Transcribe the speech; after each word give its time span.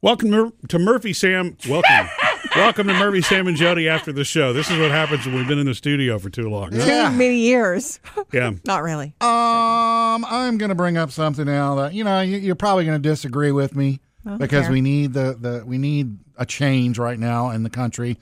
Welcome 0.00 0.52
to 0.68 0.78
Murphy 0.78 1.12
Sam. 1.12 1.56
Welcome. 1.68 2.08
Welcome 2.56 2.86
to 2.86 2.94
Murphy 2.94 3.20
Sam 3.20 3.48
and 3.48 3.56
Jody 3.56 3.88
after 3.88 4.12
the 4.12 4.22
show. 4.24 4.52
This 4.52 4.70
is 4.70 4.78
what 4.78 4.92
happens 4.92 5.26
when 5.26 5.34
we've 5.34 5.48
been 5.48 5.58
in 5.58 5.66
the 5.66 5.74
studio 5.74 6.20
for 6.20 6.30
too 6.30 6.48
long. 6.48 6.70
Too 6.70 7.10
many 7.10 7.38
years. 7.38 7.98
Yeah. 8.32 8.52
Not 8.66 8.82
really. 8.82 9.14
Um, 9.22 10.24
I'm 10.24 10.58
going 10.58 10.68
to 10.68 10.74
bring 10.74 10.96
up 10.98 11.10
something 11.10 11.46
now 11.46 11.76
that 11.76 11.94
you 11.94 12.04
know 12.04 12.20
you, 12.20 12.36
you're 12.36 12.54
probably 12.56 12.84
going 12.84 13.00
to 13.02 13.08
disagree 13.08 13.52
with 13.52 13.74
me 13.74 14.00
because 14.36 14.64
care. 14.64 14.70
we 14.72 14.80
need 14.82 15.14
the, 15.14 15.34
the 15.38 15.64
we 15.66 15.78
need 15.78 16.18
a 16.36 16.44
change 16.44 16.98
right 16.98 17.18
now 17.18 17.50
in 17.50 17.62
the 17.62 17.70
country. 17.70 18.18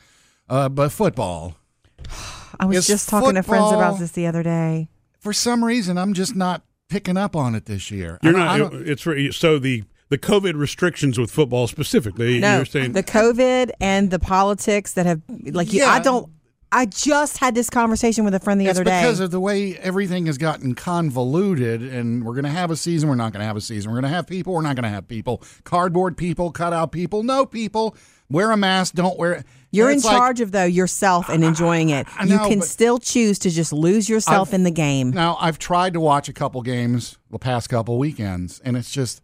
Uh, 0.48 0.68
but 0.68 0.90
football, 0.92 1.56
I 2.60 2.66
was 2.66 2.76
Is 2.78 2.86
just 2.86 3.08
talking 3.08 3.34
to 3.34 3.42
friends 3.42 3.72
about 3.72 3.98
this 3.98 4.12
the 4.12 4.26
other 4.28 4.42
day. 4.44 4.88
for 5.18 5.32
some 5.32 5.64
reason, 5.64 5.98
I'm 5.98 6.14
just 6.14 6.36
not 6.36 6.62
picking 6.88 7.16
up 7.16 7.34
on 7.34 7.54
it 7.56 7.66
this 7.66 7.90
year. 7.90 8.18
You're 8.22 8.38
I 8.38 8.58
don't- 8.58 8.74
I 8.74 8.90
It's 8.90 9.04
re- 9.06 9.32
so 9.32 9.58
the 9.58 9.82
the 10.08 10.18
COVID 10.18 10.54
restrictions 10.54 11.18
with 11.18 11.30
football 11.30 11.66
specifically. 11.66 12.38
No, 12.38 12.56
you're 12.56 12.64
saying 12.64 12.92
the 12.92 13.02
COVID 13.02 13.70
and 13.80 14.10
the 14.10 14.18
politics 14.18 14.92
that 14.94 15.06
have 15.06 15.20
like 15.52 15.72
you, 15.72 15.84
I 15.84 15.98
don't. 16.00 16.30
I 16.72 16.84
just 16.86 17.38
had 17.38 17.54
this 17.54 17.70
conversation 17.70 18.24
with 18.24 18.34
a 18.34 18.40
friend 18.40 18.60
the 18.60 18.66
it's 18.66 18.76
other 18.78 18.84
day. 18.84 19.00
because 19.00 19.20
of 19.20 19.30
the 19.30 19.38
way 19.40 19.76
everything 19.78 20.26
has 20.26 20.36
gotten 20.36 20.74
convoluted, 20.74 21.80
and 21.80 22.24
we're 22.24 22.34
going 22.34 22.44
to 22.44 22.50
have 22.50 22.70
a 22.72 22.76
season. 22.76 23.08
We're 23.08 23.14
not 23.14 23.32
going 23.32 23.40
to 23.40 23.46
have 23.46 23.56
a 23.56 23.60
season. 23.60 23.90
We're 23.92 24.00
going 24.00 24.10
to 24.10 24.16
have 24.16 24.26
people. 24.26 24.52
We're 24.52 24.62
not 24.62 24.74
going 24.74 24.82
to 24.82 24.88
have 24.90 25.06
people. 25.06 25.42
Cardboard 25.64 26.16
people, 26.16 26.50
cutout 26.50 26.90
people, 26.92 27.22
no 27.22 27.46
people. 27.46 27.96
Wear 28.28 28.50
a 28.50 28.56
mask. 28.56 28.94
Don't 28.94 29.16
wear. 29.16 29.34
It. 29.34 29.46
You're 29.70 29.90
in 29.90 29.96
It's 29.98 30.04
like- 30.04 30.16
charge 30.16 30.40
of 30.40 30.50
though 30.50 30.64
yourself 30.64 31.28
and 31.28 31.44
enjoying 31.44 31.90
it. 31.90 32.06
I 32.18 32.24
you 32.24 32.36
know, 32.36 32.48
can 32.48 32.60
still 32.62 32.98
choose 32.98 33.38
to 33.40 33.50
just 33.50 33.72
lose 33.72 34.08
yourself 34.08 34.48
I've- 34.48 34.56
in 34.56 34.62
the 34.64 34.70
game. 34.72 35.10
Now 35.12 35.36
I've 35.40 35.58
tried 35.60 35.92
to 35.92 36.00
watch 36.00 36.28
a 36.28 36.32
couple 36.32 36.60
games 36.62 37.16
the 37.30 37.38
past 37.38 37.68
couple 37.68 37.96
weekends, 37.98 38.58
and 38.64 38.76
it's 38.76 38.90
just 38.90 39.22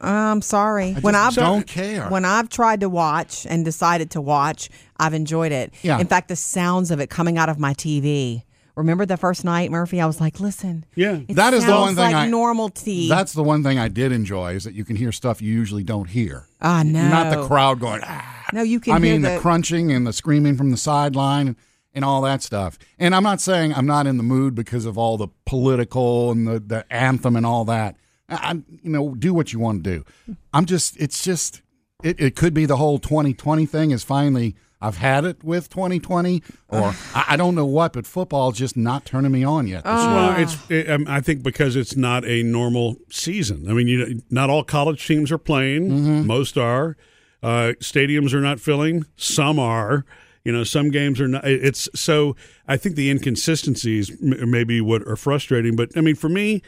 I'm 0.00 0.42
sorry. 0.42 0.94
I 0.96 1.00
when 1.00 1.14
I've 1.14 1.34
don't 1.34 1.66
care. 1.66 2.08
when 2.08 2.24
I've 2.24 2.48
tried 2.48 2.80
to 2.80 2.88
watch 2.88 3.46
and 3.48 3.64
decided 3.64 4.10
to 4.12 4.20
watch, 4.20 4.70
I've 4.98 5.14
enjoyed 5.14 5.52
it. 5.52 5.74
Yeah. 5.82 5.98
In 5.98 6.06
fact, 6.06 6.28
the 6.28 6.36
sounds 6.36 6.90
of 6.90 7.00
it 7.00 7.10
coming 7.10 7.38
out 7.38 7.48
of 7.48 7.58
my 7.58 7.74
TV. 7.74 8.42
Remember 8.76 9.06
the 9.06 9.16
first 9.16 9.44
night, 9.44 9.70
Murphy? 9.70 10.00
I 10.00 10.06
was 10.06 10.20
like, 10.20 10.40
listen. 10.40 10.84
Yeah. 10.96 11.20
That 11.28 11.54
is 11.54 11.64
the 11.64 11.72
one 11.72 11.94
thing 11.94 12.12
like 12.12 12.14
I- 12.14 12.26
normal 12.28 12.70
tea. 12.70 13.08
that's 13.08 13.32
the 13.32 13.44
one 13.44 13.62
thing 13.62 13.78
I 13.78 13.88
did 13.88 14.10
enjoy 14.10 14.54
is 14.54 14.64
that 14.64 14.74
you 14.74 14.84
can 14.84 14.96
hear 14.96 15.12
stuff 15.12 15.40
you 15.40 15.52
usually 15.52 15.84
don't 15.84 16.10
hear. 16.10 16.46
Ah, 16.60 16.82
no. 16.84 17.08
Not 17.08 17.34
the 17.34 17.46
crowd 17.46 17.78
going. 17.78 18.00
Ah. 18.04 18.46
No, 18.52 18.62
you 18.62 18.80
can 18.80 18.94
I 18.94 18.98
mean 18.98 19.22
the, 19.22 19.30
the, 19.30 19.38
crunching 19.38 19.92
and 19.92 20.06
the 20.06 20.12
screaming 20.12 20.56
from 20.56 20.70
the 20.70 20.76
sideline 20.76 21.48
and, 21.48 21.56
and 21.94 22.04
all 22.04 22.20
that 22.22 22.42
stuff. 22.42 22.78
And 22.98 23.14
I'm 23.14 23.22
not 23.22 23.40
saying 23.40 23.72
I'm 23.74 23.86
not 23.86 24.08
in 24.08 24.16
the 24.16 24.22
mood 24.24 24.56
because 24.56 24.86
of 24.86 24.98
all 24.98 25.16
the 25.16 25.28
political 25.46 26.32
and 26.32 26.46
the, 26.46 26.58
the 26.58 26.92
anthem 26.92 27.36
and 27.36 27.46
all 27.46 27.64
that. 27.66 27.96
I, 28.28 28.34
I- 28.34 28.62
you 28.82 28.90
know, 28.90 29.14
do 29.14 29.32
what 29.34 29.52
you 29.52 29.58
want 29.58 29.84
to 29.84 29.98
do. 29.98 30.36
I'm 30.52 30.66
just. 30.66 30.96
It's 30.98 31.24
just. 31.24 31.62
It, 32.02 32.20
it 32.20 32.36
could 32.36 32.52
be 32.52 32.66
the 32.66 32.76
whole 32.76 32.98
2020 32.98 33.66
thing 33.66 33.90
is 33.90 34.04
finally. 34.04 34.56
I've 34.80 34.98
had 34.98 35.24
it 35.24 35.42
with 35.42 35.70
2020, 35.70 36.42
or 36.68 36.94
I, 37.14 37.24
I 37.28 37.36
don't 37.38 37.54
know 37.54 37.64
what, 37.64 37.94
but 37.94 38.06
football's 38.06 38.58
just 38.58 38.76
not 38.76 39.06
turning 39.06 39.32
me 39.32 39.42
on 39.42 39.66
yet. 39.66 39.82
Well, 39.86 40.38
it's. 40.38 40.58
It, 40.70 40.90
um, 40.90 41.06
I 41.08 41.22
think 41.22 41.42
because 41.42 41.74
it's 41.74 41.96
not 41.96 42.26
a 42.26 42.42
normal 42.42 42.96
season. 43.10 43.66
I 43.70 43.72
mean, 43.72 43.88
you 43.88 44.20
not 44.28 44.50
all 44.50 44.62
college 44.62 45.06
teams 45.06 45.32
are 45.32 45.38
playing. 45.38 45.88
Mm-hmm. 45.88 46.26
Most 46.26 46.58
are. 46.58 46.98
Uh, 47.42 47.72
stadiums 47.80 48.34
are 48.34 48.40
not 48.42 48.60
filling. 48.60 49.06
Some 49.16 49.58
are. 49.58 50.04
You 50.44 50.52
know, 50.52 50.64
some 50.64 50.90
games 50.90 51.18
are 51.18 51.28
not. 51.28 51.46
It's 51.46 51.88
so. 51.94 52.36
I 52.68 52.76
think 52.76 52.96
the 52.96 53.08
inconsistencies 53.08 54.10
m- 54.10 54.50
maybe 54.50 54.82
what 54.82 55.00
are 55.08 55.16
frustrating. 55.16 55.76
But 55.76 55.96
I 55.96 56.02
mean, 56.02 56.14
for 56.16 56.28
me, 56.28 56.60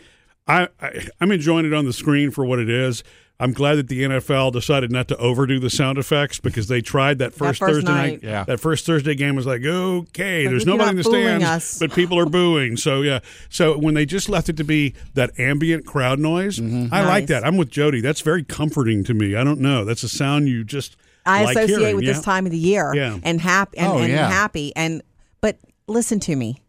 I, 0.47 0.69
I 0.81 1.09
I'm 1.21 1.33
enjoying 1.33 1.67
it 1.67 1.75
on 1.75 1.85
the 1.85 1.93
screen 1.93 2.31
for 2.31 2.45
what 2.45 2.59
it 2.59 2.69
is. 2.71 3.03
I'm 3.39 3.53
glad 3.53 3.75
that 3.75 3.89
the 3.89 4.03
NFL 4.03 4.53
decided 4.55 4.91
not 4.91 5.09
to 5.09 5.17
overdo 5.19 5.61
the 5.61 5.69
sound 5.69 5.99
effects 5.99 6.41
because 6.41 6.69
they 6.69 6.81
tried 6.81 7.19
that 7.19 7.35
first, 7.35 7.59
first 7.59 7.71
Thursday 7.75 7.91
night. 7.93 8.11
night. 8.13 8.21
Yeah. 8.23 8.45
That 8.45 8.61
first 8.61 8.87
Thursday 8.87 9.15
game 9.15 9.37
was 9.37 9.45
like, 9.47 9.63
okay, 9.63 10.45
Like, 10.45 10.51
there's 10.53 10.65
nobody 10.65 10.89
in 10.91 10.97
the 10.97 11.05
stands, 11.05 11.45
us. 11.45 11.79
but 11.79 11.93
people 11.93 12.19
are 12.19 12.25
booing. 12.25 12.79
So 12.79 13.03
yeah. 13.03 13.19
So 13.51 13.77
when 13.77 13.93
they 13.93 14.07
just 14.07 14.31
left 14.31 14.49
it 14.49 14.57
to 14.57 14.65
be 14.65 14.95
that 15.15 15.39
ambient 15.39 15.85
crowd 15.85 16.19
noise, 16.19 16.59
Mm-hmm. 16.59 16.95
I 16.95 17.03
like 17.05 17.27
that. 17.27 17.45
I'm 17.45 17.59
with 17.59 17.69
Jody. 17.71 18.01
That's 18.01 18.23
very 18.23 18.43
comforting 18.43 19.05
to 19.05 19.13
me. 19.13 19.37
I 19.37 19.45
don't 19.45 19.61
know. 19.61 19.85
That's 19.85 20.03
a 20.03 20.09
sound 20.09 20.49
you 20.49 20.65
just 20.65 20.97
I 21.27 21.45
like 21.45 21.57
associate 21.57 21.79
hearing, 21.81 21.97
with 21.97 22.05
yeah? 22.07 22.13
this 22.15 22.23
time 22.23 22.47
of 22.47 22.53
the 22.53 22.59
year 22.59 22.95
Yeah. 22.95 23.19
and 23.23 23.39
happy 23.39 23.77
and, 23.77 23.87
Oh, 23.89 23.99
and 23.99 24.11
yeah. 24.13 24.31
happy 24.31 24.73
and 24.77 25.03
but 25.43 25.59
listen 25.89 26.21
to 26.21 26.35
me. 26.37 26.63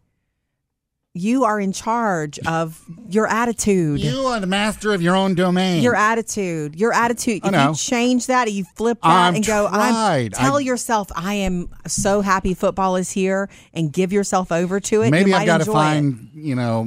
You 1.18 1.44
are 1.44 1.58
in 1.60 1.72
charge 1.72 2.38
of 2.46 2.82
your 3.08 3.26
attitude. 3.26 4.00
you 4.00 4.20
are 4.20 4.38
the 4.40 4.46
master 4.46 4.92
of 4.94 5.02
your 5.02 5.16
own 5.16 5.34
domain. 5.34 5.82
Your 5.82 5.94
attitude, 5.96 6.76
your 6.76 6.92
attitude. 6.92 7.40
I 7.44 7.48
If 7.48 7.52
know. 7.52 7.68
you 7.70 7.74
change 7.76 8.26
that, 8.26 8.52
you 8.52 8.64
flip 8.76 8.98
that 9.02 9.08
I've 9.08 9.34
and 9.34 9.46
go, 9.46 9.66
I'm, 9.66 9.92
tried. 9.92 10.34
tell 10.34 10.56
I- 10.56 10.60
yourself, 10.60 11.08
I 11.16 11.34
am 11.34 11.70
so 11.86 12.20
happy 12.20 12.54
football 12.54 12.96
is 12.96 13.10
here 13.10 13.48
and 13.74 13.92
give 13.92 14.12
yourself 14.12 14.52
over 14.52 14.80
to 14.80 15.02
it. 15.02 15.10
Maybe 15.10 15.30
you 15.30 15.36
I've 15.36 15.46
got 15.46 15.58
to 15.58 15.62
enjoy 15.62 15.72
find, 15.72 16.30
you 16.34 16.54
know, 16.54 16.84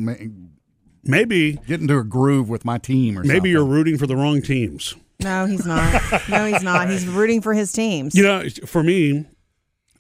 maybe 1.04 1.54
get 1.68 1.82
into 1.82 1.98
a 1.98 2.04
groove 2.04 2.50
with 2.50 2.64
my 2.66 2.78
team 2.78 3.16
or 3.18 3.24
something. 3.24 3.28
maybe 3.30 3.38
something. 3.40 3.52
you're 3.52 3.66
rooting 3.66 3.98
for 3.98 4.08
the 4.08 4.16
wrong 4.16 4.42
teams. 4.42 4.96
No, 5.20 5.46
he's 5.46 5.66
not. 5.66 6.02
no, 6.30 6.46
he's 6.46 6.64
not. 6.64 6.90
He's 6.92 7.06
rooting 7.08 7.42
for 7.42 7.54
his 7.54 7.72
teams. 7.72 8.16
You 8.16 8.24
know, 8.24 8.44
for 8.66 8.82
me, 8.84 9.26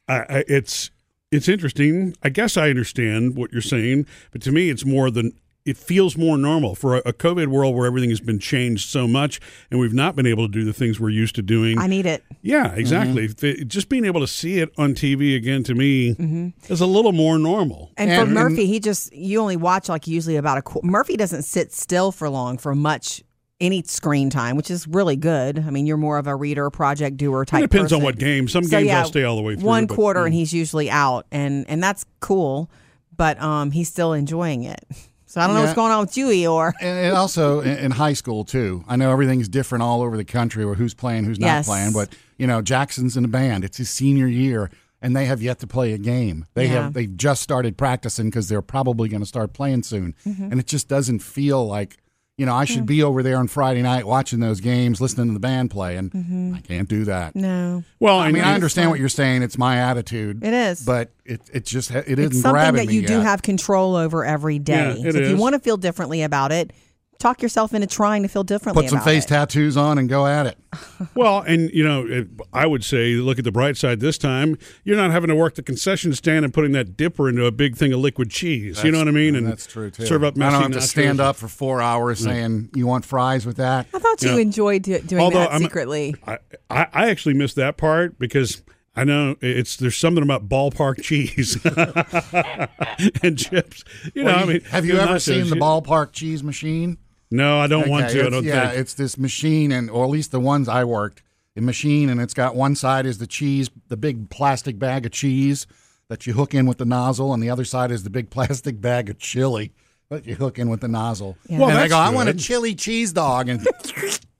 I, 0.07 0.15
I, 0.19 0.43
it's 0.47 0.89
it's 1.31 1.47
interesting. 1.47 2.15
I 2.23 2.29
guess 2.29 2.57
I 2.57 2.69
understand 2.69 3.35
what 3.35 3.51
you're 3.51 3.61
saying, 3.61 4.05
but 4.31 4.41
to 4.43 4.51
me, 4.51 4.69
it's 4.69 4.85
more 4.85 5.09
than 5.09 5.33
it 5.63 5.77
feels 5.77 6.17
more 6.17 6.39
normal 6.39 6.73
for 6.73 6.95
a, 6.95 6.99
a 7.05 7.13
COVID 7.13 7.45
world 7.47 7.75
where 7.75 7.85
everything 7.85 8.09
has 8.09 8.19
been 8.19 8.39
changed 8.39 8.89
so 8.89 9.07
much, 9.07 9.39
and 9.69 9.79
we've 9.79 9.93
not 9.93 10.15
been 10.15 10.25
able 10.25 10.47
to 10.47 10.51
do 10.51 10.63
the 10.65 10.73
things 10.73 10.99
we're 10.99 11.11
used 11.11 11.35
to 11.35 11.43
doing. 11.43 11.77
I 11.77 11.85
need 11.85 12.07
it. 12.07 12.23
yeah, 12.41 12.73
exactly. 12.73 13.27
Mm-hmm. 13.27 13.67
Just 13.67 13.87
being 13.87 14.03
able 14.05 14.21
to 14.21 14.27
see 14.27 14.57
it 14.57 14.71
on 14.79 14.95
TV 14.95 15.35
again 15.35 15.61
to 15.65 15.75
me 15.75 16.15
Mm-hmm. 16.15 16.73
is 16.73 16.81
a 16.81 16.87
little 16.87 17.11
more 17.11 17.37
normal. 17.37 17.91
And, 17.95 18.09
And- 18.09 18.27
for 18.27 18.33
Murphy, 18.33 18.65
he 18.65 18.79
just 18.79 19.13
you 19.13 19.39
only 19.39 19.55
watch 19.55 19.87
like 19.87 20.07
usually 20.07 20.35
about 20.35 20.57
a 20.57 20.63
qu- 20.63 20.81
Murphy 20.83 21.15
doesn't 21.15 21.43
sit 21.43 21.71
still 21.71 22.11
for 22.11 22.27
long 22.27 22.57
for 22.57 22.73
much 22.73 23.21
any 23.61 23.83
screen 23.83 24.29
time, 24.29 24.57
which 24.57 24.69
is 24.69 24.87
really 24.87 25.15
good. 25.15 25.59
I 25.59 25.69
mean, 25.69 25.85
you're 25.85 25.95
more 25.97 26.17
of 26.17 26.27
a 26.27 26.35
reader, 26.35 26.69
project 26.69 27.15
doer 27.17 27.45
type. 27.45 27.63
It 27.63 27.69
depends 27.71 27.93
on 27.93 28.01
what 28.01 28.17
game. 28.17 28.47
Some 28.49 28.63
So, 28.65 28.71
games 28.71 28.87
yeah, 28.87 28.99
I'll 28.99 29.05
stay 29.05 29.23
all 29.23 29.37
the 29.37 29.41
way 29.41 29.55
through. 29.55 29.65
One 29.65 29.85
but, 29.85 29.95
quarter, 29.95 30.21
mm. 30.21 30.25
and 30.25 30.33
he's 30.33 30.53
usually 30.53 30.89
out, 30.89 31.25
and 31.31 31.65
and 31.69 31.81
that's 31.81 32.05
cool. 32.19 32.69
But 33.15 33.39
um, 33.41 33.71
he's 33.71 33.87
still 33.87 34.13
enjoying 34.13 34.63
it. 34.63 34.83
So 35.31 35.39
I 35.39 35.47
don't 35.47 35.55
know 35.55 35.61
what's 35.61 35.75
going 35.75 35.93
on 35.93 36.01
with 36.01 36.17
you, 36.17 36.27
Eeyore. 36.27 36.73
and, 36.81 37.05
and 37.05 37.15
also 37.15 37.61
in, 37.61 37.77
in 37.77 37.91
high 37.91 38.11
school 38.11 38.43
too. 38.43 38.83
I 38.85 38.97
know 38.97 39.13
everything's 39.13 39.47
different 39.47 39.81
all 39.81 40.01
over 40.01 40.17
the 40.17 40.25
country, 40.25 40.61
or 40.61 40.75
who's 40.75 40.93
playing, 40.93 41.23
who's 41.23 41.39
not 41.39 41.45
Yes. 41.47 41.67
playing. 41.67 41.93
But 41.93 42.09
you 42.37 42.47
know, 42.47 42.61
Jackson's 42.61 43.15
in 43.15 43.23
a 43.23 43.29
band. 43.29 43.63
It's 43.63 43.77
his 43.77 43.89
senior 43.89 44.27
year, 44.27 44.69
and 45.01 45.15
they 45.15 45.23
have 45.27 45.41
yet 45.41 45.59
to 45.59 45.67
play 45.67 45.93
a 45.93 45.97
game. 45.97 46.47
They 46.53 46.65
Yeah. 46.65 46.83
have 46.83 46.93
they 46.93 47.05
just 47.05 47.41
started 47.41 47.77
practicing 47.77 48.25
because 48.25 48.49
they're 48.49 48.61
probably 48.61 49.07
going 49.07 49.21
to 49.21 49.25
start 49.25 49.53
playing 49.53 49.83
soon. 49.83 50.15
Mm-hmm. 50.27 50.51
And 50.51 50.59
it 50.59 50.67
just 50.67 50.89
doesn't 50.89 51.19
feel 51.19 51.65
like 51.65 51.95
you 52.37 52.45
know 52.45 52.55
I 52.55 52.65
should 52.65 52.85
be 52.85 53.03
over 53.03 53.21
there 53.21 53.37
on 53.37 53.47
Friday 53.47 53.81
night 53.81 54.05
watching 54.07 54.39
those 54.39 54.61
games, 54.61 54.99
listening 54.99 55.27
to 55.27 55.33
the 55.33 55.39
band 55.39 55.69
play, 55.69 55.97
and 55.97 56.11
Mm-hmm. 56.11 56.55
I 56.55 56.61
can't 56.61 56.89
do 56.89 57.05
that. 57.05 57.35
No, 57.35 57.83
Well, 57.99 58.17
I 58.19 58.31
mean, 58.31 58.43
I 58.43 58.53
understand 58.55 58.89
what 58.89 58.99
you're 58.99 59.09
saying. 59.09 59.43
It's 59.43 59.57
my 59.57 59.77
attitude. 59.77 60.43
It 60.43 60.53
is. 60.53 60.83
but 60.83 61.11
it 61.25 61.41
it 61.53 61.65
just 61.65 61.91
it 61.91 62.05
it's 62.07 62.19
isn't 62.19 62.31
something 62.33 62.51
grabbing 62.51 62.85
that 62.87 62.93
you 62.93 63.01
me 63.01 63.07
do 63.07 63.13
yet. 63.17 63.23
have 63.23 63.41
control 63.41 63.95
over 63.95 64.25
every 64.25 64.59
day. 64.59 64.95
Yeah, 64.97 65.09
it 65.09 65.13
so 65.13 65.19
if 65.19 65.29
you 65.29 65.35
want 65.37 65.53
to 65.53 65.59
feel 65.59 65.77
differently 65.77 66.23
about 66.23 66.51
it, 66.51 66.71
talk 67.21 67.41
yourself 67.41 67.73
into 67.73 67.87
trying 67.87 68.23
to 68.23 68.27
feel 68.27 68.43
differently. 68.43 68.83
Put 68.83 68.89
some 68.89 68.97
about 68.97 69.05
face 69.05 69.25
it. 69.25 69.29
tattoos 69.29 69.77
on 69.77 69.97
and 69.97 70.09
go 70.09 70.25
at 70.27 70.45
it. 70.47 70.57
Well, 71.15 71.39
and 71.41 71.69
you 71.71 71.83
know, 71.83 72.05
it, 72.07 72.27
I 72.53 72.65
would 72.67 72.83
say 72.85 73.15
look 73.15 73.37
at 73.39 73.43
the 73.43 73.51
bright 73.51 73.75
side 73.75 73.99
this 73.99 74.17
time. 74.17 74.57
You're 74.83 74.95
not 74.97 75.11
having 75.11 75.27
to 75.29 75.35
work 75.35 75.55
the 75.55 75.63
concession 75.63 76.13
stand 76.13 76.45
and 76.45 76.53
putting 76.53 76.71
that 76.73 76.95
dipper 76.95 77.27
into 77.27 77.45
a 77.45 77.51
big 77.51 77.75
thing 77.75 77.91
of 77.91 77.99
liquid 77.99 78.29
cheese. 78.29 78.81
you 78.83 78.91
know 78.91 78.99
what 78.99 79.07
I 79.07 79.11
mean? 79.11 79.35
And 79.35 79.47
that's 79.47 79.65
true 79.67 79.89
too. 79.91 80.05
Serve 80.05 80.23
up 80.23 80.35
I 80.35 80.39
messy 80.39 80.51
don't 80.53 80.71
have 80.73 80.81
to 80.81 80.87
stand 80.87 81.19
up 81.19 81.35
for 81.35 81.47
four 81.47 81.81
hours 81.81 82.19
saying 82.19 82.69
you 82.75 82.85
want 82.87 83.03
fries 83.03 83.45
with 83.45 83.57
that. 83.57 83.87
I 83.93 83.99
thought 83.99 84.21
you 84.21 84.29
Yeah. 84.35 84.37
enjoyed 84.41 84.83
do- 84.83 84.99
doing 84.99 85.21
Although 85.21 85.39
that 85.39 85.51
I'm- 85.51 85.61
secretly. 85.61 86.15
I, 86.25 86.37
I, 86.69 86.87
I 86.93 87.09
actually 87.09 87.33
missed 87.33 87.55
that 87.57 87.75
part 87.77 88.17
because 88.19 88.61
I 88.95 89.03
know 89.03 89.35
it's 89.41 89.77
there's 89.77 89.97
something 89.97 90.23
about 90.23 90.47
ballpark 90.47 91.01
cheese 91.03 91.57
and 93.23 93.37
chips. 93.37 93.83
You 94.13 94.23
know, 94.23 94.31
Well, 94.31 94.39
I 94.39 94.45
mean, 94.45 94.61
have 94.65 94.85
you 94.85 94.97
ever 94.97 95.19
seen 95.19 95.49
the 95.49 95.55
ballpark 95.55 96.11
cheese 96.13 96.43
machine? 96.43 96.97
No, 97.31 97.59
I 97.59 97.67
don't 97.67 97.89
want 97.89 98.09
to. 98.09 98.25
I 98.25 98.29
don't 98.29 98.43
yeah, 98.43 98.69
think. 98.69 98.81
it's 98.81 98.93
this 98.93 99.17
machine, 99.17 99.71
and 99.71 99.89
or 99.89 100.03
at 100.03 100.09
least 100.09 100.31
the 100.31 100.39
ones 100.39 100.67
I 100.67 100.83
worked, 100.83 101.23
the 101.55 101.61
machine, 101.61 102.09
and 102.09 102.19
it's 102.19 102.33
got 102.33 102.55
one 102.55 102.75
side 102.75 103.05
is 103.05 103.17
the 103.17 103.27
cheese, 103.27 103.69
the 103.87 103.97
big 103.97 104.29
plastic 104.29 104.77
bag 104.77 105.05
of 105.05 105.11
cheese 105.11 105.65
that 106.09 106.27
you 106.27 106.33
hook 106.33 106.53
in 106.53 106.65
with 106.65 106.77
the 106.77 106.85
nozzle, 106.85 107.33
and 107.33 107.41
the 107.41 107.49
other 107.49 107.65
side 107.65 107.89
is 107.89 108.03
the 108.03 108.09
big 108.09 108.29
plastic 108.31 108.81
bag 108.81 109.09
of 109.09 109.17
chili 109.17 109.73
that 110.09 110.25
you 110.27 110.35
hook 110.35 110.59
in 110.59 110.69
with 110.69 110.81
the 110.81 110.89
nozzle. 110.89 111.37
Yeah. 111.47 111.59
Well, 111.59 111.69
and 111.69 111.77
they 111.77 111.87
that's 111.87 111.93
go, 111.93 111.97
I 111.97 112.09
want 112.09 112.27
a 112.27 112.33
chili 112.33 112.75
cheese 112.75 113.13
dog, 113.13 113.47
and 113.47 113.65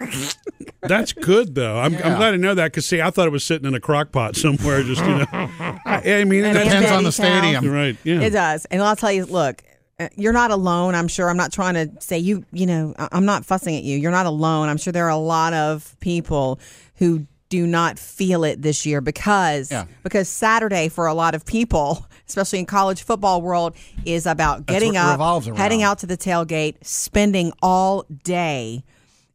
That's 0.82 1.14
good 1.14 1.54
though. 1.54 1.78
I'm, 1.78 1.96
I'm 1.96 2.18
glad 2.18 2.32
to 2.32 2.38
know 2.38 2.56
that 2.56 2.72
because 2.72 2.86
see, 2.86 3.02
I 3.02 3.12
thought 3.12 3.28
it 3.28 3.32
was 3.32 3.44
sitting 3.44 3.68
in 3.68 3.76
a 3.76 3.80
crock 3.80 4.12
pot 4.12 4.36
somewhere. 4.36 4.84
Just 4.84 5.02
you 5.02 5.16
know, 5.16 5.26
I, 5.32 6.02
I 6.06 6.24
mean, 6.24 6.44
it 6.44 6.54
depends. 6.54 6.74
depends 6.74 6.92
on 6.92 7.04
the 7.04 7.10
Betty's 7.10 7.16
stadium. 7.16 7.72
Right. 7.72 7.98
Yeah. 8.04 8.22
It 8.22 8.32
does. 8.32 8.66
And 8.66 8.82
I'll 8.82 8.96
tell 8.96 9.12
you, 9.12 9.26
look, 9.26 9.64
Uh, 10.06 10.10
you're 10.16 10.34
not 10.34 10.52
alone. 10.52 10.96
I'm 10.96 11.08
sure. 11.08 11.30
I'm 11.30 11.38
not 11.38 11.52
trying 11.52 11.74
to 11.76 11.90
say 12.02 12.18
you. 12.18 12.46
You 12.52 12.66
know, 12.66 12.94
I- 12.98 13.10
I'm 13.12 13.26
not 13.26 13.46
fussing 13.46 13.76
at 13.76 13.84
you. 13.84 13.98
You're 13.98 14.12
not 14.12 14.26
alone. 14.26 14.70
I'm 14.70 14.78
sure 14.78 14.92
there 14.94 15.06
are 15.06 15.10
a 15.10 15.18
lot 15.18 15.54
of 15.54 15.96
people 16.00 16.60
who 16.96 17.26
do 17.50 17.68
not 17.68 18.00
feel 18.00 18.44
it 18.46 18.62
this 18.62 18.86
year 18.86 19.02
because 19.02 19.72
Yeah. 19.72 19.84
because 20.04 20.30
Saturday 20.30 20.88
for 20.88 21.06
a 21.08 21.14
lot 21.14 21.36
of 21.36 21.46
people, 21.46 22.06
especially 22.28 22.60
in 22.60 22.66
college 22.66 23.04
football 23.04 23.42
world, 23.42 23.76
is 24.06 24.26
about 24.26 24.66
getting 24.66 24.96
up, 24.96 25.20
heading 25.58 25.84
out 25.84 26.00
to 26.00 26.06
the 26.08 26.16
tailgate, 26.18 26.76
spending 26.82 27.52
all 27.62 28.06
day. 28.24 28.84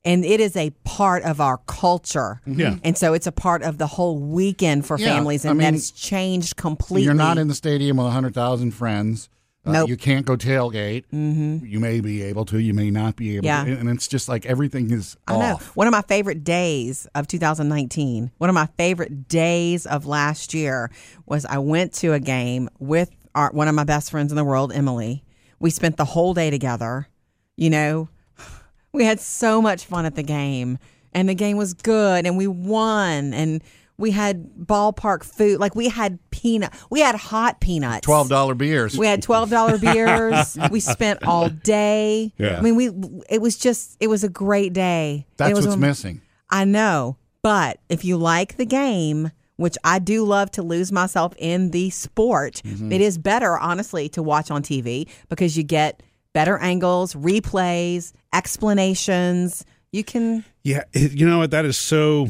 And 0.03 0.25
it 0.25 0.41
is 0.41 0.57
a 0.57 0.71
part 0.85 1.25
of 1.25 1.41
our 1.41 1.59
culture. 1.67 2.41
Mm-hmm. 2.47 2.61
Yeah. 2.61 2.77
And 2.85 2.97
so 2.97 3.13
it's 3.13 3.27
a 3.27 3.33
part 3.33 3.63
of 3.65 3.77
the 3.79 3.89
whole 3.89 4.19
weekend 4.19 4.87
for 4.87 4.97
Yeah, 4.99 5.09
families. 5.17 5.45
I 5.45 5.51
And 5.51 5.59
mean, 5.59 5.73
that's 5.75 5.91
changed 5.91 6.57
completely. 6.57 7.03
You're 7.05 7.13
not 7.13 7.39
in 7.39 7.49
the 7.49 7.55
stadium 7.57 7.97
with 7.97 8.07
100,000 8.07 8.71
friends. 8.71 9.29
Uh, 9.67 9.73
Nope. 9.73 9.89
You 9.89 9.97
can't 9.97 10.25
go 10.25 10.37
tailgate. 10.37 11.05
Mm-hmm. 11.13 11.67
You 11.67 11.81
may 11.81 12.01
be 12.01 12.23
able 12.23 12.45
to. 12.47 12.59
You 12.59 12.73
may 12.73 12.91
not 12.91 13.17
be 13.17 13.37
able 13.37 13.47
Yeah. 13.47 13.65
to. 13.65 13.73
And 13.77 13.89
it's 13.91 14.07
just 14.07 14.29
like 14.29 14.47
everything 14.47 14.91
is 14.93 15.17
I 15.27 15.37
know. 15.39 15.57
One 15.75 15.87
of 15.87 15.93
my 15.93 16.03
favorite 16.03 16.45
days 16.45 17.07
of 17.15 17.27
2019, 17.27 18.31
one 18.39 18.49
of 18.51 18.55
my 18.55 18.69
favorite 18.79 19.29
days 19.29 19.85
of 19.87 20.07
last 20.07 20.55
year 20.55 20.91
was 21.27 21.45
I 21.45 21.59
went 21.59 21.93
to 21.95 22.13
a 22.13 22.21
game 22.21 22.69
with 22.79 23.11
our, 23.35 23.51
one 23.51 23.67
of 23.69 23.75
my 23.75 23.85
best 23.85 24.11
friends 24.11 24.31
in 24.33 24.37
the 24.37 24.45
world, 24.45 24.73
Emily. 24.73 25.25
We 25.59 25.71
spent 25.71 25.97
the 25.97 26.05
whole 26.05 26.33
day 26.33 26.51
together. 26.51 27.09
You 27.57 27.71
know, 27.71 28.09
we 28.93 29.05
had 29.05 29.19
so 29.21 29.61
much 29.61 29.85
fun 29.85 30.07
at 30.07 30.15
the 30.15 30.23
game, 30.23 30.79
and 31.13 31.29
the 31.29 31.35
game 31.35 31.57
was 31.57 31.75
good, 31.75 32.25
and 32.27 32.37
we 32.37 32.47
won, 32.47 33.35
and 33.35 33.63
we 33.99 34.11
had 34.11 34.45
ballpark 34.59 35.25
food. 35.25 35.59
Like 35.61 35.75
we 35.75 35.89
had 35.89 36.19
peanut, 36.31 36.73
we 36.91 37.01
had 37.01 37.15
hot 37.15 37.61
peanuts. 37.61 38.07
$12 38.07 38.59
beers. 38.59 38.99
We 38.99 39.07
had 39.07 39.23
twelve 39.23 39.51
dollar 39.51 39.79
beers. 39.87 40.59
we 40.71 40.81
spent 40.81 41.25
all 41.25 41.49
day. 41.49 42.33
Yeah. 42.39 42.59
I 42.59 42.61
mean, 42.61 42.77
we. 42.77 42.91
It 43.31 43.41
was 43.41 43.57
just. 43.57 43.97
It 44.01 44.09
was 44.09 44.23
a 44.25 44.29
great 44.29 44.73
day. 44.73 45.27
That's 45.39 45.51
it 45.51 45.55
was 45.55 45.67
what's 45.67 45.77
a- 45.77 45.81
missing. 45.81 46.21
I 46.51 46.65
know, 46.65 47.17
but 47.43 47.81
if 47.89 48.05
you 48.05 48.17
like 48.19 48.57
the 48.57 48.67
game, 48.67 49.33
which 49.57 49.77
I 49.83 49.99
do 49.99 50.25
love 50.25 50.51
to 50.53 50.63
lose 50.63 50.93
myself 50.93 51.33
in 51.39 51.71
the 51.73 51.91
sport, 51.91 52.61
Mm-hmm. 52.65 52.93
it 52.93 53.01
is 53.01 53.19
better, 53.19 53.59
honestly, 53.59 54.09
to 54.11 54.23
watch 54.23 54.51
on 54.51 54.63
TV 54.63 55.09
because 55.29 55.57
you 55.57 55.63
get 55.65 56.03
better 56.35 56.59
angles, 56.59 57.15
replays, 57.15 58.13
explanations. 58.33 59.65
You 59.93 60.05
can 60.05 60.45
Yeah, 60.63 60.83
you 60.93 61.27
know 61.27 61.39
what? 61.39 61.51
That 61.53 61.65
is 61.65 61.77
so. 61.79 62.29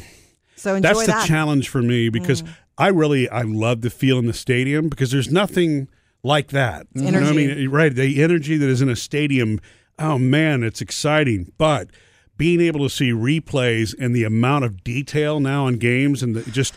So 0.56 0.80
That's 0.80 1.00
the 1.00 1.06
that. 1.06 1.24
Mm. 1.24 1.28
challenge 1.28 1.68
for 1.68 1.82
me 1.82 2.08
because 2.08 2.42
I 2.78 2.88
really 2.88 3.28
I 3.28 3.42
love 3.42 3.82
the 3.82 3.90
feel 3.90 4.18
in 4.18 4.26
the 4.26 4.32
stadium 4.32 4.88
because 4.88 5.10
there's 5.10 5.30
nothing 5.30 5.88
like 6.22 6.48
that. 6.48 6.86
You 6.94 7.10
know 7.10 7.20
what 7.20 7.28
I 7.28 7.32
mean, 7.32 7.68
right? 7.70 7.94
The 7.94 8.22
energy 8.22 8.56
that 8.56 8.68
is 8.68 8.82
in 8.82 8.88
a 8.88 8.96
stadium. 8.96 9.60
Oh 9.98 10.18
man, 10.18 10.62
it's 10.62 10.80
exciting. 10.80 11.52
But 11.58 11.88
being 12.36 12.60
able 12.60 12.80
to 12.80 12.90
see 12.90 13.10
replays 13.12 13.94
and 13.98 14.14
the 14.14 14.24
amount 14.24 14.64
of 14.64 14.82
detail 14.82 15.40
now 15.40 15.66
in 15.66 15.78
games 15.78 16.22
and 16.22 16.34
the, 16.34 16.50
just. 16.50 16.74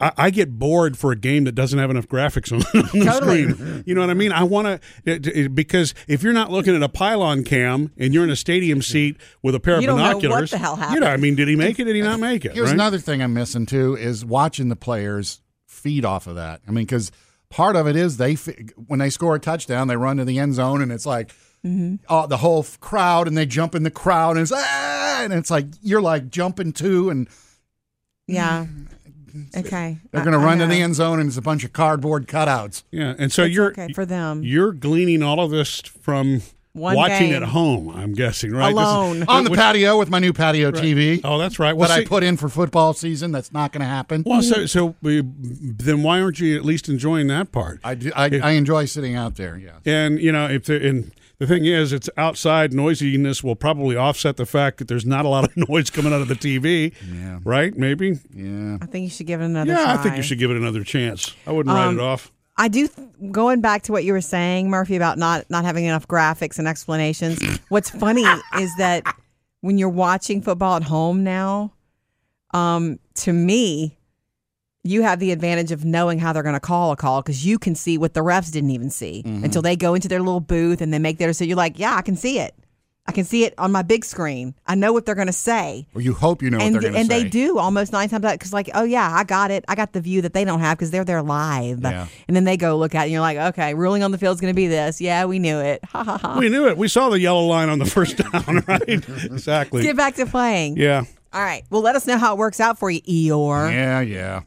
I, 0.00 0.12
I 0.16 0.30
get 0.30 0.58
bored 0.58 0.96
for 0.96 1.10
a 1.10 1.16
game 1.16 1.44
that 1.44 1.52
doesn't 1.56 1.78
have 1.78 1.90
enough 1.90 2.06
graphics 2.06 2.52
on, 2.52 2.58
on 2.92 2.98
the 3.00 3.04
Totally. 3.04 3.50
screen. 3.52 3.82
You 3.86 3.94
know 3.94 4.00
what 4.02 4.10
I 4.10 4.14
mean? 4.14 4.32
I 4.32 4.44
want 4.44 4.80
to 5.04 5.48
because 5.48 5.94
if 6.06 6.22
you're 6.22 6.32
not 6.32 6.50
looking 6.52 6.76
at 6.76 6.82
a 6.82 6.88
pylon 6.88 7.42
cam 7.44 7.92
and 7.96 8.14
you're 8.14 8.24
in 8.24 8.30
a 8.30 8.36
stadium 8.36 8.80
seat 8.82 9.16
with 9.42 9.54
a 9.54 9.60
pair 9.60 9.74
You 9.74 9.80
of 9.80 9.84
don't 9.86 9.98
know 9.98 10.02
what 10.04 10.22
binoculars, 10.22 10.50
the 10.52 10.58
hell 10.58 10.76
you 10.76 10.78
know, 10.78 10.84
happened. 10.86 11.04
I 11.06 11.16
mean, 11.16 11.34
did 11.34 11.48
he 11.48 11.56
make 11.56 11.78
it? 11.80 11.84
Did 11.84 11.96
he 11.96 12.02
not 12.02 12.20
make 12.20 12.44
it? 12.44 12.52
Here's 12.52 12.66
right? 12.66 12.74
another 12.74 12.98
thing 12.98 13.22
I'm 13.22 13.34
missing 13.34 13.66
too 13.66 13.96
is 13.96 14.24
watching 14.24 14.68
the 14.68 14.76
players 14.76 15.40
feed 15.66 16.04
off 16.04 16.26
of 16.26 16.36
that. 16.36 16.60
I 16.68 16.70
mean, 16.70 16.84
because 16.84 17.10
part 17.50 17.74
of 17.76 17.88
it 17.88 17.96
is 17.96 18.18
they 18.18 18.34
when 18.34 19.00
they 19.00 19.10
score 19.10 19.34
a 19.34 19.40
touchdown, 19.40 19.88
they 19.88 19.96
run 19.96 20.18
to 20.18 20.24
the 20.24 20.38
end 20.38 20.54
zone, 20.54 20.80
and 20.82 20.92
it's 20.92 21.06
like 21.06 21.32
Mm-hmm. 21.66 21.96
uh, 22.08 22.24
the 22.28 22.36
whole 22.36 22.60
f- 22.60 22.78
crowd, 22.78 23.26
and 23.26 23.36
they 23.36 23.44
jump 23.44 23.74
in 23.74 23.82
the 23.82 23.90
crowd, 23.90 24.36
and 24.36 24.42
it's 24.44 24.52
ah! 24.54 25.22
and 25.24 25.32
it's 25.32 25.50
like 25.50 25.66
you're 25.82 26.00
like 26.00 26.30
jumping 26.30 26.72
too, 26.72 27.10
and 27.10 27.28
yeah. 28.28 28.66
Okay. 29.56 29.98
they're 30.10 30.22
going 30.24 30.32
to 30.32 30.38
run 30.38 30.58
to 30.58 30.66
the 30.66 30.80
end 30.80 30.94
zone, 30.94 31.20
and 31.20 31.28
it's 31.28 31.36
a 31.36 31.42
bunch 31.42 31.64
of 31.64 31.72
cardboard 31.72 32.26
cutouts. 32.26 32.82
Yeah, 32.90 33.14
and 33.18 33.30
so 33.32 33.44
It's 33.44 33.54
you're 33.54 33.70
okay 33.70 33.92
for 33.92 34.04
them. 34.06 34.42
you're 34.42 34.72
gleaning 34.72 35.22
all 35.22 35.40
of 35.40 35.50
this 35.50 35.80
from 35.80 36.42
One 36.72 36.94
watching 36.96 37.28
game. 37.30 37.42
at 37.42 37.48
home. 37.48 37.88
I'm 37.90 38.12
guessing, 38.14 38.52
right? 38.52 38.74
This 38.74 38.82
is- 38.82 38.88
Alone. 38.88 39.24
On 39.28 39.44
the 39.44 39.50
which- 39.50 39.58
patio 39.58 39.98
with 39.98 40.10
my 40.10 40.18
new 40.18 40.32
patio 40.32 40.70
TV 40.70 41.20
Oh, 41.24 41.38
that's 41.38 41.58
right. 41.58 41.76
Well, 41.76 41.88
that 41.88 41.98
I 42.00 42.04
put 42.04 42.22
in 42.22 42.36
for 42.36 42.48
football 42.48 42.92
season. 42.92 43.32
That's 43.32 43.52
not 43.52 43.72
going 43.72 43.80
to 43.80 43.86
happen. 43.88 44.22
well, 44.26 44.42
so 44.42 44.66
so 44.66 44.94
we, 45.02 45.22
then 45.24 46.02
why 46.02 46.20
aren't 46.20 46.38
you 46.40 46.56
at 46.56 46.64
least 46.64 46.88
enjoying 46.88 47.26
that 47.28 47.50
part? 47.52 47.80
I, 47.82 47.94
do, 47.94 48.12
I, 48.14 48.26
I 48.42 48.50
enjoy 48.52 48.84
sitting 48.84 49.16
out 49.16 49.36
there. 49.36 49.56
Yeah. 49.56 49.72
And 49.84 50.20
you 50.20 50.30
know, 50.32 50.46
if 50.48 50.64
there, 50.66 50.76
and 50.80 51.10
the 51.38 51.46
thing 51.46 51.64
is, 51.66 51.92
it's 51.92 52.10
outside 52.16 52.72
noisiness 52.72 53.44
will 53.44 53.56
probably 53.56 53.96
offset 53.96 54.36
the 54.36 54.46
fact 54.46 54.78
that 54.78 54.88
there's 54.88 55.06
not 55.06 55.24
a 55.24 55.28
lot 55.28 55.44
of 55.44 55.56
noise 55.68 55.90
coming 55.90 56.12
out 56.12 56.20
of 56.20 56.28
the 56.28 56.34
TV. 56.34 56.92
Yeah. 57.12 57.38
Right? 57.44 57.76
Maybe. 57.76 58.18
Yeah. 58.34 58.78
I 58.80 58.86
think 58.86 59.04
you 59.04 59.10
should 59.10 59.26
give 59.26 59.40
it 59.40 59.44
another 59.44 59.72
Yeah, 59.72 59.84
try. 59.84 59.94
I 59.94 59.96
think 59.98 60.16
you 60.16 60.22
should 60.22 60.38
give 60.38 60.50
it 60.50 60.56
another 60.56 60.82
chance. 60.84 61.34
I 61.46 61.52
wouldn't 61.52 61.74
write 61.74 61.86
Um, 61.88 61.98
it 61.98 62.02
off. 62.02 62.32
I 62.56 62.66
do. 62.68 62.88
Th- 62.88 63.08
going 63.30 63.60
back 63.60 63.82
to 63.82 63.92
what 63.92 64.02
you 64.04 64.12
were 64.12 64.20
saying, 64.20 64.68
Murphy, 64.68 64.96
about 64.96 65.16
not 65.16 65.48
not 65.48 65.64
having 65.64 65.84
enough 65.84 66.08
graphics 66.08 66.58
and 66.58 66.66
explanations. 66.66 67.40
what's 67.68 67.88
funny 67.90 68.24
is 68.58 68.74
that 68.78 69.04
when 69.60 69.78
you're 69.78 69.88
watching 69.88 70.42
football 70.42 70.74
at 70.76 70.82
home 70.82 71.22
now, 71.22 71.72
um, 72.54 72.98
to 73.14 73.32
me, 73.32 73.97
you 74.88 75.02
have 75.02 75.18
the 75.20 75.32
advantage 75.32 75.70
of 75.72 75.84
knowing 75.84 76.18
how 76.18 76.32
they're 76.32 76.42
going 76.42 76.54
to 76.54 76.60
call 76.60 76.92
a 76.92 76.96
call 76.96 77.20
because 77.22 77.44
you 77.44 77.58
can 77.58 77.74
see 77.74 77.98
what 77.98 78.14
the 78.14 78.20
refs 78.20 78.50
didn't 78.50 78.70
even 78.70 78.90
see 78.90 79.22
mm-hmm. 79.24 79.44
until 79.44 79.62
they 79.62 79.76
go 79.76 79.94
into 79.94 80.08
their 80.08 80.20
little 80.20 80.40
booth 80.40 80.80
and 80.80 80.92
they 80.92 80.98
make 80.98 81.18
their. 81.18 81.32
So 81.32 81.44
you're 81.44 81.56
like, 81.56 81.78
yeah, 81.78 81.94
I 81.94 82.02
can 82.02 82.16
see 82.16 82.38
it. 82.38 82.54
I 83.06 83.12
can 83.12 83.24
see 83.24 83.44
it 83.44 83.54
on 83.56 83.72
my 83.72 83.80
big 83.80 84.04
screen. 84.04 84.54
I 84.66 84.74
know 84.74 84.92
what 84.92 85.06
they're 85.06 85.14
going 85.14 85.28
to 85.28 85.32
say 85.32 85.86
Or 85.94 86.02
you 86.02 86.12
hope 86.12 86.42
you 86.42 86.50
know 86.50 86.58
and 86.58 86.74
what 86.74 86.82
they're 86.82 86.92
going 86.92 87.06
to 87.08 87.10
say. 87.10 87.22
they 87.22 87.28
do 87.30 87.56
almost 87.58 87.90
nine 87.90 88.10
times 88.10 88.22
out 88.22 88.32
because 88.34 88.52
like 88.52 88.68
oh 88.74 88.82
yeah 88.84 89.10
I 89.10 89.24
got 89.24 89.50
it 89.50 89.64
I 89.66 89.76
got 89.76 89.94
the 89.94 90.00
view 90.02 90.20
that 90.20 90.34
they 90.34 90.44
don't 90.44 90.60
have 90.60 90.76
because 90.76 90.90
they're 90.90 91.06
there 91.06 91.22
live 91.22 91.80
Yeah. 91.80 92.06
and 92.26 92.36
then 92.36 92.44
they 92.44 92.58
go 92.58 92.76
look 92.76 92.94
at 92.94 93.00
it 93.00 93.04
and 93.04 93.12
you're 93.12 93.22
like 93.22 93.38
okay 93.38 93.72
ruling 93.72 94.02
on 94.02 94.10
the 94.10 94.18
field 94.18 94.34
is 94.34 94.42
going 94.42 94.52
to 94.52 94.56
be 94.56 94.66
this 94.66 95.00
yeah 95.00 95.24
we 95.24 95.38
knew 95.38 95.58
it 95.58 95.82
ha 95.86 96.04
ha 96.04 96.18
ha 96.18 96.38
We 96.38 96.50
knew 96.50 96.68
it. 96.68 96.76
We 96.76 96.86
saw 96.86 97.08
the 97.08 97.18
yellow 97.18 97.46
line 97.46 97.70
on 97.70 97.78
the 97.78 97.86
first 97.86 98.18
down, 98.30 98.62
right? 98.68 98.82
exactly. 99.24 99.84
get 99.84 99.96
back 99.96 100.16
to 100.16 100.26
playing 100.26 100.76
Yeah. 100.76 101.04
All 101.32 101.40
right 101.42 101.64
well 101.70 101.82
let 101.82 101.94
us 101.96 102.06
know 102.06 102.16
how 102.18 102.34
it 102.34 102.38
works 102.38 102.60
out 102.60 102.78
for 102.78 102.90
you 102.90 103.00
Eeyore 103.02 103.70
Yeah, 103.72 104.00
yeah. 104.00 104.42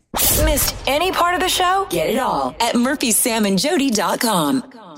Missed 0.46 0.76
any 0.88 1.12
part 1.12 1.36
of 1.36 1.40
the 1.40 1.50
show? 1.50 1.86
Get 1.90 2.10
it 2.10 2.18
all 2.18 2.56
at 2.60 2.76
murphysamandjody.com. 2.76 4.91